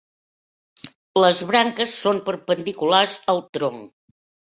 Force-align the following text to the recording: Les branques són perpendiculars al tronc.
Les 1.23 1.41
branques 1.49 1.97
són 2.05 2.21
perpendiculars 2.29 3.19
al 3.35 3.43
tronc. 3.59 3.85